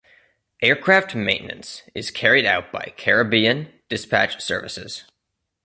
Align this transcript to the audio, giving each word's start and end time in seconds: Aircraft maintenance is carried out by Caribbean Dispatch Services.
Aircraft 0.63 1.13
maintenance 1.13 1.83
is 1.93 2.09
carried 2.09 2.43
out 2.43 2.71
by 2.71 2.91
Caribbean 2.97 3.71
Dispatch 3.87 4.41
Services. 4.43 5.03